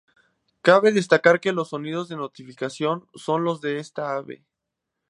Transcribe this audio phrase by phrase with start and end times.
[0.63, 4.43] Cabe destacar que los sonidos de notificaciones son los de esta ave.